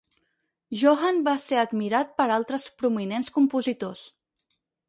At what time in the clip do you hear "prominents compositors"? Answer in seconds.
2.81-4.03